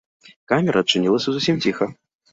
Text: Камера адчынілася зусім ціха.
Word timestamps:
Камера 0.51 0.83
адчынілася 0.85 1.29
зусім 1.37 1.55
ціха. 1.67 1.85